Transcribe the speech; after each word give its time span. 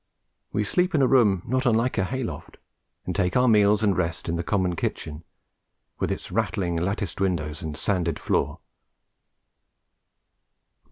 We 0.51 0.63
sleep 0.63 0.95
in 0.95 1.03
a 1.03 1.07
room 1.07 1.43
not 1.45 1.67
unlike 1.67 1.99
a 1.99 2.05
hay 2.05 2.23
loft, 2.23 2.57
and 3.05 3.15
take 3.15 3.37
our 3.37 3.47
meals 3.47 3.83
and 3.83 3.95
rest 3.95 4.27
in 4.27 4.35
the 4.35 4.41
common 4.41 4.75
kitchen, 4.75 5.23
with 5.99 6.11
its 6.11 6.31
rattling 6.31 6.75
latticed 6.75 7.21
windows 7.21 7.61
and 7.61 7.77
sanded 7.77 8.17
floor. 8.17 8.59